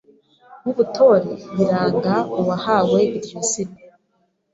w’ubutore 0.63 1.31
biranga 1.57 2.15
uwahawe 2.39 2.99
iryo 3.17 3.39
zina. 3.49 3.77